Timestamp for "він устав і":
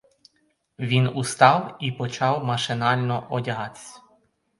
0.79-1.91